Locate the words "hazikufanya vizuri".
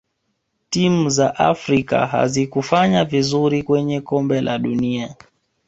2.07-3.63